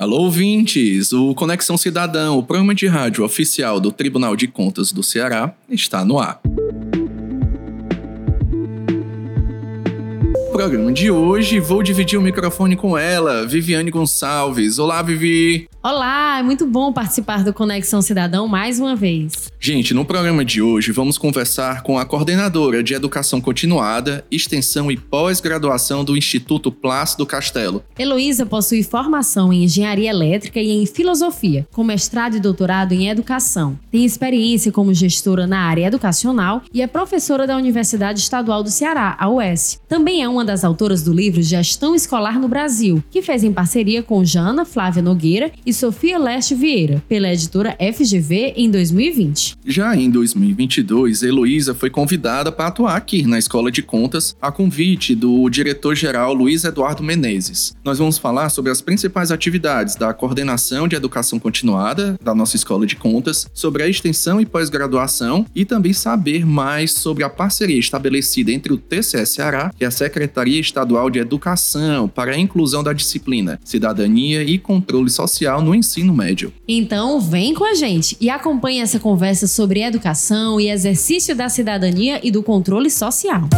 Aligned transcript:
Alô, 0.00 0.22
ouvintes! 0.22 1.12
O 1.12 1.34
Conexão 1.34 1.76
Cidadão, 1.76 2.38
o 2.38 2.42
programa 2.42 2.74
de 2.74 2.86
rádio 2.86 3.22
oficial 3.22 3.78
do 3.78 3.92
Tribunal 3.92 4.34
de 4.34 4.48
Contas 4.48 4.92
do 4.92 5.02
Ceará, 5.02 5.54
está 5.68 6.06
no 6.06 6.18
ar. 6.18 6.40
Programa 10.60 10.92
de 10.92 11.10
hoje, 11.10 11.58
vou 11.58 11.82
dividir 11.82 12.18
o 12.18 12.22
microfone 12.22 12.76
com 12.76 12.98
ela, 12.98 13.46
Viviane 13.46 13.90
Gonçalves. 13.90 14.78
Olá, 14.78 15.00
Vivi! 15.00 15.66
Olá, 15.82 16.38
é 16.38 16.42
muito 16.42 16.66
bom 16.66 16.92
participar 16.92 17.42
do 17.42 17.54
Conexão 17.54 18.02
Cidadão 18.02 18.46
mais 18.46 18.78
uma 18.78 18.94
vez. 18.94 19.50
Gente, 19.58 19.94
no 19.94 20.04
programa 20.04 20.44
de 20.44 20.60
hoje 20.60 20.92
vamos 20.92 21.16
conversar 21.16 21.82
com 21.82 21.98
a 21.98 22.04
coordenadora 22.04 22.82
de 22.82 22.92
Educação 22.92 23.40
Continuada, 23.40 24.22
Extensão 24.30 24.90
e 24.90 24.96
Pós-Graduação 24.98 26.04
do 26.04 26.18
Instituto 26.18 26.70
Plácido 26.70 27.24
Castelo. 27.24 27.82
Heloísa 27.98 28.44
possui 28.44 28.82
formação 28.82 29.50
em 29.50 29.64
Engenharia 29.64 30.10
Elétrica 30.10 30.60
e 30.60 30.70
em 30.70 30.84
Filosofia, 30.84 31.66
com 31.72 31.82
mestrado 31.82 32.36
e 32.36 32.40
doutorado 32.40 32.92
em 32.92 33.08
Educação. 33.08 33.78
Tem 33.90 34.04
experiência 34.04 34.70
como 34.70 34.92
gestora 34.92 35.46
na 35.46 35.60
área 35.60 35.86
educacional 35.86 36.60
e 36.74 36.82
é 36.82 36.86
professora 36.86 37.46
da 37.46 37.56
Universidade 37.56 38.20
Estadual 38.20 38.62
do 38.62 38.70
Ceará, 38.70 39.16
a 39.18 39.30
UES. 39.30 39.80
Também 39.88 40.22
é 40.22 40.28
uma 40.28 40.44
das 40.50 40.64
autoras 40.64 41.04
do 41.04 41.12
livro 41.12 41.40
Gestão 41.40 41.94
Escolar 41.94 42.40
no 42.40 42.48
Brasil, 42.48 43.04
que 43.08 43.22
fez 43.22 43.44
em 43.44 43.52
parceria 43.52 44.02
com 44.02 44.24
Jana 44.24 44.64
Flávia 44.64 45.00
Nogueira 45.00 45.52
e 45.64 45.72
Sofia 45.72 46.18
Leste 46.18 46.56
Vieira, 46.56 47.00
pela 47.08 47.32
editora 47.32 47.76
FGV 47.78 48.54
em 48.56 48.68
2020. 48.68 49.58
Já 49.64 49.94
em 49.94 50.10
2022, 50.10 51.22
Heloísa 51.22 51.72
foi 51.72 51.88
convidada 51.88 52.50
para 52.50 52.66
atuar 52.66 52.96
aqui 52.96 53.22
na 53.22 53.38
Escola 53.38 53.70
de 53.70 53.80
Contas, 53.80 54.34
a 54.42 54.50
convite 54.50 55.14
do 55.14 55.48
diretor-geral 55.48 56.34
Luiz 56.34 56.64
Eduardo 56.64 57.04
Menezes. 57.04 57.76
Nós 57.84 58.00
vamos 58.00 58.18
falar 58.18 58.48
sobre 58.48 58.72
as 58.72 58.80
principais 58.80 59.30
atividades 59.30 59.94
da 59.94 60.12
coordenação 60.12 60.88
de 60.88 60.96
educação 60.96 61.38
continuada 61.38 62.18
da 62.20 62.34
nossa 62.34 62.56
Escola 62.56 62.84
de 62.84 62.96
Contas, 62.96 63.46
sobre 63.54 63.84
a 63.84 63.88
extensão 63.88 64.40
e 64.40 64.46
pós-graduação 64.46 65.46
e 65.54 65.64
também 65.64 65.92
saber 65.92 66.44
mais 66.44 66.90
sobre 66.90 67.22
a 67.22 67.30
parceria 67.30 67.78
estabelecida 67.78 68.50
entre 68.50 68.72
o 68.72 68.76
TCS 68.76 69.28
Ceará 69.28 69.70
e 69.80 69.84
a 69.84 69.92
Secretaria 69.92 70.39
Estadual 70.48 71.10
de 71.10 71.18
Educação 71.18 72.08
para 72.08 72.32
a 72.32 72.38
inclusão 72.38 72.82
da 72.82 72.92
disciplina 72.92 73.60
Cidadania 73.64 74.42
e 74.42 74.58
Controle 74.58 75.10
Social 75.10 75.60
no 75.60 75.74
ensino 75.74 76.14
médio. 76.14 76.52
Então, 76.66 77.20
vem 77.20 77.54
com 77.54 77.64
a 77.64 77.74
gente 77.74 78.16
e 78.20 78.30
acompanhe 78.30 78.80
essa 78.80 78.98
conversa 78.98 79.46
sobre 79.46 79.82
educação 79.82 80.60
e 80.60 80.70
exercício 80.70 81.34
da 81.36 81.48
cidadania 81.48 82.20
e 82.22 82.30
do 82.30 82.42
controle 82.42 82.90
social. 82.90 83.48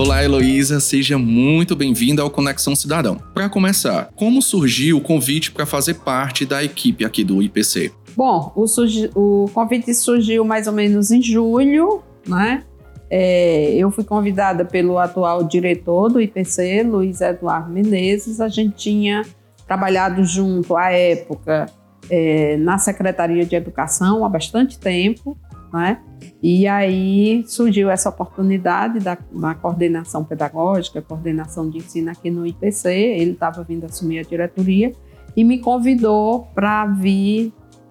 Olá, 0.00 0.24
Heloísa, 0.24 0.80
seja 0.80 1.18
muito 1.18 1.76
bem-vinda 1.76 2.22
ao 2.22 2.30
Conexão 2.30 2.74
Cidadão. 2.74 3.20
Para 3.34 3.50
começar, 3.50 4.08
como 4.16 4.40
surgiu 4.40 4.96
o 4.96 5.00
convite 5.02 5.50
para 5.52 5.66
fazer 5.66 5.92
parte 5.92 6.46
da 6.46 6.64
equipe 6.64 7.04
aqui 7.04 7.22
do 7.22 7.42
IPC? 7.42 7.92
Bom, 8.20 8.52
o, 8.54 8.66
o 9.14 9.48
convite 9.48 9.94
surgiu 9.94 10.44
mais 10.44 10.66
ou 10.66 10.74
menos 10.74 11.10
em 11.10 11.22
julho, 11.22 12.02
né? 12.28 12.64
É, 13.08 13.72
eu 13.72 13.90
fui 13.90 14.04
convidada 14.04 14.62
pelo 14.62 14.98
atual 14.98 15.42
diretor 15.42 16.10
do 16.10 16.20
IPC, 16.20 16.82
Luiz 16.82 17.22
Eduardo 17.22 17.72
Menezes. 17.72 18.38
A 18.38 18.48
gente 18.48 18.76
tinha 18.76 19.22
trabalhado 19.66 20.22
junto 20.22 20.76
à 20.76 20.92
época 20.92 21.64
é, 22.10 22.58
na 22.58 22.76
Secretaria 22.76 23.46
de 23.46 23.56
Educação 23.56 24.22
há 24.22 24.28
bastante 24.28 24.78
tempo, 24.78 25.34
né? 25.72 26.02
E 26.42 26.66
aí 26.66 27.42
surgiu 27.46 27.88
essa 27.88 28.10
oportunidade 28.10 28.98
da, 28.98 29.16
da 29.32 29.54
coordenação 29.54 30.24
pedagógica, 30.24 31.00
coordenação 31.00 31.70
de 31.70 31.78
ensino 31.78 32.10
aqui 32.10 32.30
no 32.30 32.46
IPC. 32.46 32.92
Ele 32.92 33.30
estava 33.30 33.64
vindo 33.64 33.86
assumir 33.86 34.18
a 34.18 34.22
diretoria 34.24 34.92
e 35.34 35.42
me 35.42 35.58
convidou 35.58 36.50
para 36.54 36.84
vir 36.84 37.50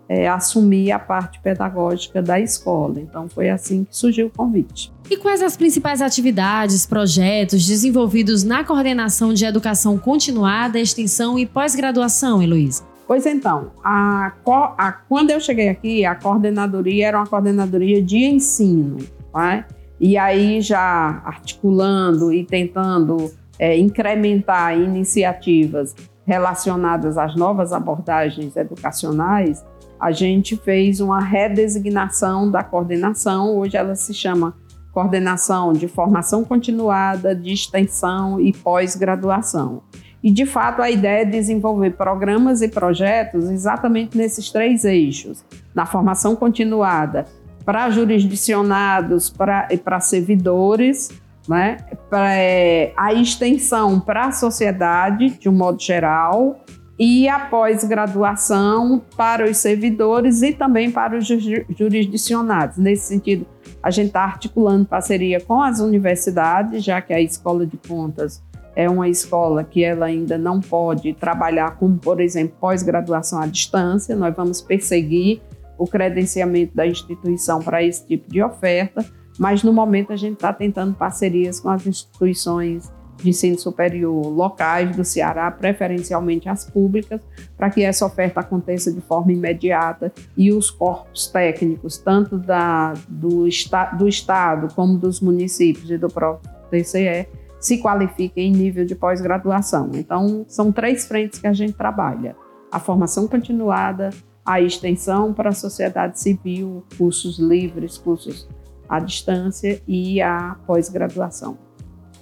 é, 0.10 0.28
assumir 0.28 0.92
a 0.92 0.98
parte 0.98 1.40
pedagógica 1.40 2.22
da 2.22 2.40
escola. 2.40 3.00
Então 3.00 3.30
foi 3.30 3.50
assim 3.50 3.84
que 3.84 3.96
surgiu 3.96 4.28
o 4.28 4.30
convite. 4.30 4.92
E 5.10 5.16
quais 5.16 5.42
as 5.42 5.56
principais 5.56 6.02
atividades, 6.02 6.86
projetos 6.86 7.66
desenvolvidos 7.66 8.44
na 8.44 8.64
coordenação 8.64 9.34
de 9.34 9.46
educação 9.46 9.98
continuada, 9.98 10.80
extensão 10.80 11.38
e 11.38 11.46
pós-graduação, 11.46 12.42
Heloísa? 12.42 12.84
Pois 13.08 13.26
então, 13.26 13.72
a, 13.84 14.34
a, 14.78 14.92
quando 14.92 15.32
eu 15.32 15.40
cheguei 15.40 15.70
aqui, 15.70 16.06
a 16.06 16.16
coordenadoria 16.16 17.08
era 17.08 17.18
uma 17.18 17.26
coordenadoria 17.26 18.02
de 18.02 18.18
ensino, 18.18 18.98
tá? 19.32 19.66
e 20.00 20.18
aí 20.18 20.62
já 20.62 21.22
articulando 21.26 22.32
e 22.32 22.46
tentando 22.46 23.32
é, 23.58 23.78
incrementar 23.78 24.78
iniciativas 24.78 25.94
relacionadas 26.26 27.18
às 27.18 27.36
novas 27.36 27.74
abordagens 27.74 28.56
educacionais, 28.56 29.66
a 30.00 30.12
gente 30.12 30.56
fez 30.56 31.02
uma 31.02 31.20
redesignação 31.20 32.50
da 32.50 32.64
coordenação. 32.64 33.58
Hoje 33.58 33.76
ela 33.76 33.96
se 33.96 34.14
chama 34.14 34.56
Coordenação 34.94 35.74
de 35.74 35.88
Formação 35.88 36.44
Continuada, 36.44 37.36
de 37.36 37.52
Extensão 37.52 38.40
e 38.40 38.54
Pós-Graduação. 38.54 39.84
E, 40.24 40.32
de 40.32 40.46
fato, 40.46 40.82
a 40.82 40.90
ideia 40.90 41.22
é 41.22 41.26
desenvolver 41.26 41.92
programas 41.92 42.62
e 42.62 42.68
projetos 42.68 43.50
exatamente 43.50 44.18
nesses 44.18 44.50
três 44.50 44.84
eixos: 44.84 45.44
na 45.74 45.86
formação 45.86 46.36
continuada, 46.36 47.26
para 47.64 47.90
jurisdicionados 47.90 49.34
e 49.70 49.78
para 49.78 50.00
servidores, 50.00 51.10
né? 51.48 51.78
Pra, 52.10 52.34
é, 52.34 52.94
a 52.98 53.14
extensão 53.14 54.00
para 54.00 54.26
a 54.26 54.32
sociedade, 54.32 55.30
de 55.40 55.48
um 55.48 55.54
modo 55.54 55.82
geral, 55.82 56.60
e 57.00 57.30
a 57.30 57.40
pós-graduação 57.40 59.02
para 59.16 59.50
os 59.50 59.58
servidores 59.58 60.42
e 60.42 60.52
também 60.52 60.92
para 60.92 61.18
os 61.18 61.26
jurisdicionados. 61.26 62.78
Nesse 62.78 63.08
sentido, 63.08 63.48
a 63.82 63.90
gente 63.90 64.08
está 64.08 64.24
articulando 64.24 64.86
parceria 64.86 65.40
com 65.40 65.62
as 65.62 65.80
universidades, 65.80 66.84
já 66.84 67.02
que 67.02 67.14
a 67.14 67.22
Escola 67.22 67.66
de 67.66 67.78
Contas 67.78 68.44
é 68.76 68.90
uma 68.90 69.08
escola 69.08 69.64
que 69.64 69.84
ela 69.84 70.08
ainda 70.08 70.38
não 70.38 70.60
pode 70.60 71.14
trabalhar 71.14 71.78
com, 71.78 71.98
por 71.98 72.20
exemplo, 72.20 72.58
pós-graduação 72.60 73.42
à 73.42 73.48
distância. 73.48 74.16
Nós 74.16 74.36
vamos 74.36 74.62
perseguir 74.62 75.42
o 75.78 75.88
credenciamento 75.88 76.76
da 76.76 76.86
instituição 76.86 77.62
para 77.62 77.82
esse 77.82 78.06
tipo 78.06 78.30
de 78.30 78.44
oferta, 78.44 79.06
mas 79.38 79.64
no 79.64 79.72
momento 79.72 80.12
a 80.12 80.18
gente 80.18 80.34
está 80.34 80.52
tentando 80.52 80.94
parcerias 80.94 81.62
com 81.62 81.70
as 81.70 81.88
instituições 81.88 82.92
de 83.22 83.30
ensino 83.30 83.58
superior 83.58 84.28
locais 84.28 84.96
do 84.96 85.04
Ceará, 85.04 85.52
preferencialmente 85.52 86.48
as 86.50 86.66
públicas, 86.70 87.22
para 87.58 87.70
que 87.70 87.84
essa 87.84 88.06
oferta 88.06 88.40
aconteça 88.40 88.92
de 88.92 89.02
forma 89.02 89.32
imediata 89.32 90.12
e 90.38 90.52
os 90.52 90.72
corpos 90.72 91.28
técnicos, 91.28 91.98
tanto 91.98 92.38
da, 92.38 92.94
do, 93.08 93.48
esta, 93.48 93.86
do 93.92 94.08
Estado 94.08 94.74
como 94.74 94.98
dos 94.98 95.20
municípios 95.20 95.90
e 95.92 95.98
do 95.98 96.08
próprio 96.08 96.52
TCE, 96.70 97.28
se 97.60 97.78
qualifiquem 97.80 98.54
em 98.54 98.56
nível 98.56 98.86
de 98.86 98.96
pós-graduação. 98.96 99.92
Então, 99.94 100.46
são 100.48 100.72
três 100.72 101.06
frentes 101.06 101.40
que 101.40 101.48
a 101.48 101.54
gente 101.54 101.74
trabalha: 101.74 102.36
a 102.72 102.80
formação 102.80 103.28
continuada, 103.28 104.12
a 104.46 104.62
extensão 104.62 105.34
para 105.34 105.50
a 105.50 105.54
sociedade 105.54 106.20
civil, 106.20 106.84
cursos 106.98 107.38
livres, 107.38 107.98
cursos 107.98 108.48
à 108.88 109.00
distância 109.00 109.82
e 109.88 110.22
a 110.22 110.56
pós-graduação. 110.66 111.69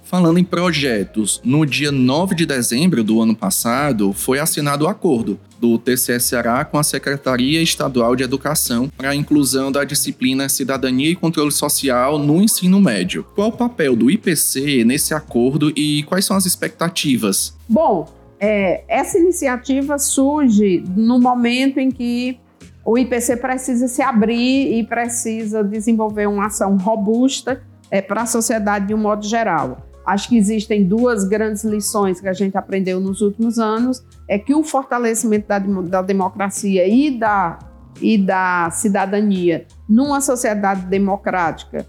Falando 0.08 0.38
em 0.38 0.44
projetos, 0.44 1.38
no 1.44 1.66
dia 1.66 1.92
9 1.92 2.34
de 2.34 2.46
dezembro 2.46 3.04
do 3.04 3.20
ano 3.20 3.36
passado 3.36 4.14
foi 4.14 4.38
assinado 4.38 4.86
o 4.86 4.88
acordo 4.88 5.38
do 5.60 5.78
TCS 5.78 6.24
Ceará 6.24 6.64
com 6.64 6.78
a 6.78 6.82
Secretaria 6.82 7.60
Estadual 7.60 8.16
de 8.16 8.22
Educação 8.24 8.88
para 8.96 9.10
a 9.10 9.14
inclusão 9.14 9.70
da 9.70 9.84
disciplina 9.84 10.48
Cidadania 10.48 11.10
e 11.10 11.14
Controle 11.14 11.52
Social 11.52 12.18
no 12.18 12.40
ensino 12.40 12.80
médio. 12.80 13.22
Qual 13.34 13.48
o 13.48 13.52
papel 13.52 13.94
do 13.94 14.10
IPC 14.10 14.82
nesse 14.82 15.12
acordo 15.12 15.70
e 15.76 16.02
quais 16.04 16.24
são 16.24 16.38
as 16.38 16.46
expectativas? 16.46 17.54
Bom, 17.68 18.08
é, 18.40 18.84
essa 18.88 19.18
iniciativa 19.18 19.98
surge 19.98 20.82
no 20.96 21.20
momento 21.20 21.78
em 21.78 21.90
que 21.90 22.40
o 22.82 22.96
IPC 22.96 23.36
precisa 23.36 23.86
se 23.86 24.00
abrir 24.00 24.72
e 24.72 24.86
precisa 24.86 25.62
desenvolver 25.62 26.26
uma 26.26 26.46
ação 26.46 26.78
robusta 26.78 27.62
é, 27.90 28.00
para 28.00 28.22
a 28.22 28.26
sociedade 28.26 28.86
de 28.86 28.94
um 28.94 28.98
modo 28.98 29.26
geral. 29.26 29.87
Acho 30.08 30.30
que 30.30 30.38
existem 30.38 30.84
duas 30.84 31.24
grandes 31.28 31.64
lições 31.64 32.18
que 32.18 32.26
a 32.26 32.32
gente 32.32 32.56
aprendeu 32.56 32.98
nos 32.98 33.20
últimos 33.20 33.58
anos, 33.58 34.02
é 34.26 34.38
que 34.38 34.54
o 34.54 34.64
fortalecimento 34.64 35.46
da, 35.46 35.58
da 35.58 36.00
democracia 36.00 36.88
e 36.88 37.10
da, 37.10 37.58
e 38.00 38.16
da 38.16 38.70
cidadania 38.70 39.66
numa 39.86 40.22
sociedade 40.22 40.86
democrática 40.86 41.86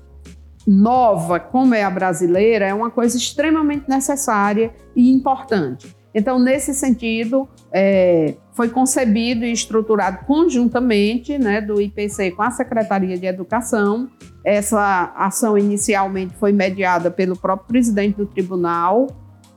nova 0.68 1.40
como 1.40 1.74
é 1.74 1.82
a 1.82 1.90
brasileira 1.90 2.66
é 2.66 2.74
uma 2.74 2.92
coisa 2.92 3.16
extremamente 3.16 3.88
necessária 3.88 4.74
e 4.94 5.10
importante. 5.14 5.96
Então, 6.14 6.40
nesse 6.40 6.74
sentido, 6.74 7.48
é, 7.72 8.36
foi 8.54 8.70
concebido 8.70 9.46
e 9.46 9.52
estruturado 9.52 10.26
conjuntamente 10.26 11.38
né, 11.38 11.62
do 11.62 11.80
IPC 11.80 12.32
com 12.32 12.42
a 12.42 12.52
Secretaria 12.52 13.18
de 13.18 13.26
Educação. 13.26 14.10
Essa 14.44 15.14
ação 15.16 15.58
inicialmente 15.58 16.34
foi 16.36 16.52
mediada 16.52 17.12
pelo 17.12 17.38
próprio 17.38 17.68
presidente 17.68 18.18
do 18.18 18.26
tribunal, 18.26 19.08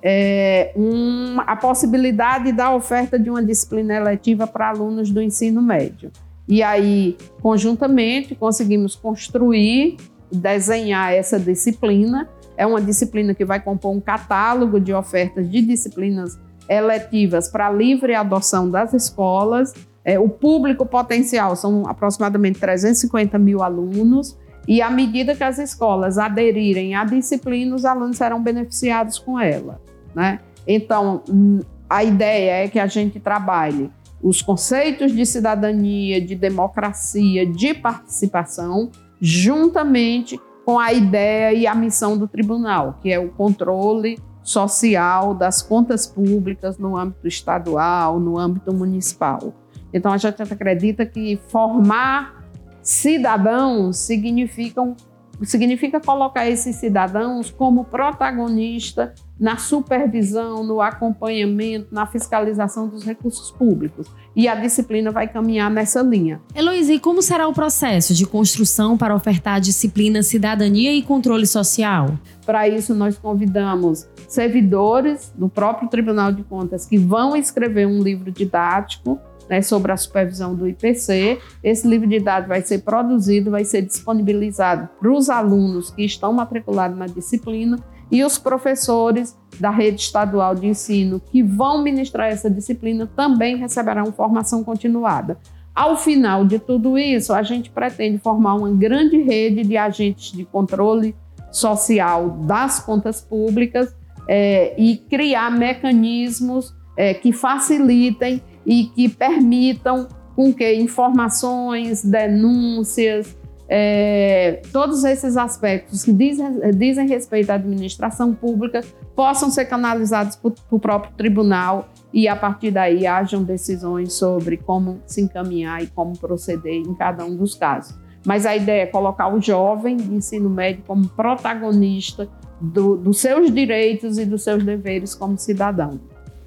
é, 0.03 0.73
um, 0.77 1.41
a 1.47 1.55
possibilidade 1.55 2.53
da 2.53 2.75
oferta 2.75 3.19
de 3.19 3.31
uma 3.31 3.43
disciplina 3.43 3.95
eletiva 3.95 4.47
para 4.47 4.69
alunos 4.69 5.11
do 5.11 5.23
ensino 5.23 5.63
médio. 5.63 6.11
E 6.49 6.63
aí, 6.63 7.17
conjuntamente, 7.41 8.35
conseguimos 8.35 8.97
construir, 8.97 9.97
desenhar 10.31 11.13
essa 11.13 11.39
disciplina. 11.39 12.29
É 12.63 12.67
uma 12.67 12.81
disciplina 12.81 13.35
que 13.35 13.45
vai 13.45 13.59
compor 13.59 13.91
um 13.91 14.01
catálogo 14.01 14.79
de 14.79 14.95
ofertas 14.95 15.51
de 15.51 15.61
disciplinas 15.63 16.39
eletivas 16.69 17.49
para 17.49 17.69
livre 17.69 18.15
adoção 18.15 18.71
das 18.71 18.95
escolas. 18.95 19.75
É, 20.05 20.17
o 20.17 20.29
público 20.29 20.87
potencial 20.87 21.57
são 21.57 21.89
aproximadamente 21.89 22.61
350 22.61 23.37
mil 23.37 23.65
alunos. 23.65 24.39
E 24.69 24.81
à 24.81 24.89
medida 24.89 25.35
que 25.35 25.43
as 25.43 25.59
escolas 25.59 26.19
aderirem 26.19 26.95
à 26.95 27.05
disciplina, 27.05 27.75
os 27.75 27.85
alunos 27.85 28.17
serão 28.17 28.41
beneficiados 28.41 29.19
com 29.19 29.41
ela. 29.41 29.81
Né? 30.15 30.39
Então, 30.65 31.25
hum, 31.29 31.59
a 31.91 32.05
ideia 32.05 32.65
é 32.65 32.69
que 32.69 32.79
a 32.79 32.87
gente 32.87 33.19
trabalhe 33.19 33.91
os 34.23 34.41
conceitos 34.41 35.11
de 35.11 35.27
cidadania, 35.27 36.25
de 36.25 36.37
democracia, 36.37 37.45
de 37.45 37.75
participação, 37.75 38.89
juntamente 39.21 40.39
com 40.65 40.79
a 40.79 40.93
ideia 40.93 41.53
e 41.53 41.67
a 41.67 41.75
missão 41.75 42.17
do 42.17 42.29
tribunal, 42.29 42.99
que 43.03 43.13
é 43.13 43.19
o 43.19 43.31
controle 43.31 44.19
social 44.43 45.35
das 45.35 45.63
contas 45.63 46.07
públicas 46.07 46.79
no 46.79 46.97
âmbito 46.97 47.27
estadual, 47.29 48.19
no 48.19 48.39
âmbito 48.39 48.73
municipal. 48.75 49.55
Então, 49.93 50.13
a 50.13 50.17
gente 50.17 50.43
acredita 50.43 51.05
que 51.07 51.39
formar 51.49 52.43
cidadãos 52.83 53.99
significam 53.99 54.97
significa 55.45 56.01
colocar 56.01 56.49
esses 56.49 56.77
cidadãos 56.77 57.51
como 57.51 57.85
protagonista 57.85 59.15
na 59.39 59.57
supervisão, 59.57 60.63
no 60.63 60.81
acompanhamento, 60.81 61.89
na 61.91 62.07
fiscalização 62.07 62.87
dos 62.89 63.05
recursos 63.05 63.51
públicos. 63.51 64.07
E 64.37 64.47
a 64.47 64.55
disciplina 64.55 65.11
vai 65.11 65.27
caminhar 65.27 65.71
nessa 65.71 66.01
linha. 66.01 66.41
Heloísa, 66.55 66.93
e 66.93 67.01
como 67.01 67.21
será 67.21 67.49
o 67.49 67.53
processo 67.53 68.15
de 68.15 68.25
construção 68.25 68.97
para 68.97 69.15
ofertar 69.15 69.57
a 69.57 69.59
disciplina 69.59 70.23
Cidadania 70.23 70.93
e 70.93 71.03
Controle 71.03 71.47
Social? 71.47 72.17
Para 72.47 72.69
isso, 72.69 72.95
nós 72.95 73.19
convidamos 73.19 74.09
servidores 74.29 75.33
do 75.37 75.49
próprio 75.49 75.89
Tribunal 75.89 76.33
de 76.33 76.43
Contas 76.45 76.87
que 76.87 76.97
vão 76.97 77.37
escrever 77.37 77.87
um 77.87 78.03
livro 78.03 78.31
didático 78.31 79.21
né, 79.49 79.63
sobre 79.63 79.93
a 79.93 79.97
supervisão 79.97 80.55
do 80.55 80.69
IPC. 80.69 81.39
Esse 81.63 81.87
livro 81.87 82.07
de 82.07 82.21
dados 82.21 82.49
vai 82.49 82.63
ser 82.63 82.79
produzido, 82.79 83.51
vai 83.51 83.65
ser 83.65 83.83
disponibilizado 83.83 84.89
para 85.01 85.13
os 85.13 85.29
alunos 85.29 85.91
que 85.91 86.05
estão 86.05 86.33
matriculados 86.33 86.99
na 86.99 87.07
disciplina 87.07 87.79
e 88.11 88.23
os 88.23 88.39
professores 88.39 89.37
da 89.59 89.71
rede 89.71 90.03
estadual 90.03 90.55
de 90.55 90.67
ensino 90.67 91.19
que 91.19 91.43
vão 91.43 91.83
ministrar 91.83 92.29
essa 92.31 92.51
disciplina 92.51 93.11
também 93.17 93.57
receberão 93.57 94.13
formação 94.13 94.63
continuada. 94.63 95.39
Ao 95.75 95.97
final 95.97 96.45
de 96.45 96.59
tudo 96.59 96.99
isso, 96.99 97.33
a 97.33 97.43
gente 97.43 97.71
pretende 97.71 98.19
formar 98.19 98.55
uma 98.57 98.71
grande 98.71 99.17
rede 99.23 99.63
de 99.63 99.77
agentes 99.79 100.33
de 100.33 100.45
controle 100.45 101.17
social 101.51 102.31
das 102.31 102.81
contas 102.81 103.23
públicas 103.23 103.95
é, 104.29 104.75
e 104.79 104.97
criar 104.97 105.51
mecanismos 105.51 106.75
é, 106.97 107.15
que 107.15 107.33
facilitem 107.33 108.43
e 108.67 108.85
que 108.87 109.09
permitam 109.09 110.09
com 110.35 110.53
que 110.53 110.75
informações, 110.75 112.03
denúncias, 112.05 113.37
é, 113.75 114.61
todos 114.71 115.03
esses 115.03 115.35
aspectos 115.37 116.05
que 116.05 116.13
dizem, 116.13 116.61
dizem, 116.77 117.09
respeito 117.09 117.49
à 117.49 117.55
administração 117.55 118.35
pública 118.35 118.83
possam 119.17 119.51
ser 119.51 119.65
canalizados 119.65 120.37
para 120.37 120.53
o 120.71 120.79
próprio 120.79 121.15
tribunal 121.15 121.89
e 122.13 122.29
a 122.29 122.37
partir 122.37 122.71
daí 122.71 123.07
hajam 123.07 123.43
decisões 123.43 124.13
sobre 124.13 124.59
como 124.59 125.01
se 125.07 125.23
encaminhar 125.23 125.83
e 125.83 125.87
como 125.87 126.19
proceder 126.19 126.75
em 126.75 126.95
cada 126.95 127.25
um 127.25 127.35
dos 127.35 127.55
casos. 127.55 127.99
Mas 128.27 128.45
a 128.45 128.55
ideia 128.55 128.83
é 128.83 128.87
colocar 128.87 129.35
o 129.35 129.41
jovem 129.41 129.97
de 129.97 130.15
ensino 130.15 130.51
médio 130.51 130.85
como 130.87 131.09
protagonista 131.09 132.29
do, 132.61 132.97
dos 132.97 133.21
seus 133.21 133.51
direitos 133.51 134.19
e 134.19 134.27
dos 134.27 134.45
seus 134.45 134.63
deveres 134.63 135.15
como 135.15 135.39
cidadão. 135.39 135.99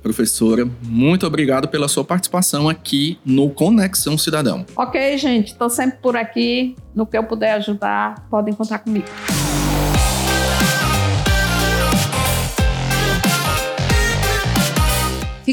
Professora, 0.05 0.69
muito 0.83 1.25
obrigado 1.25 1.67
pela 1.67 1.87
sua 1.87 2.05
participação 2.05 2.69
aqui 2.69 3.17
no 3.25 3.49
Conexão 3.49 4.15
Cidadão. 4.19 4.63
Ok, 4.75 5.17
gente, 5.17 5.53
estou 5.53 5.67
sempre 5.67 5.97
por 5.97 6.15
aqui. 6.15 6.75
No 6.93 7.07
que 7.07 7.17
eu 7.17 7.23
puder 7.23 7.53
ajudar, 7.53 8.27
podem 8.29 8.53
contar 8.53 8.77
comigo. 8.77 9.07